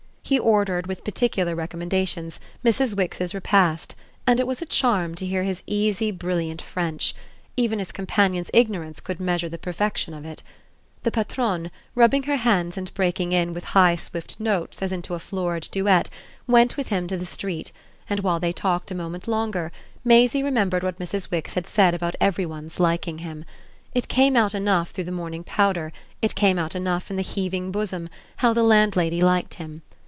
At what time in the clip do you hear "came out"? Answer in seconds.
24.07-24.55, 26.35-26.73